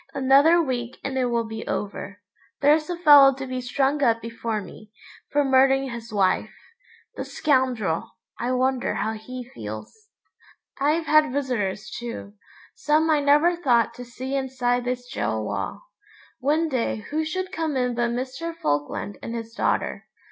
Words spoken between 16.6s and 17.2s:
day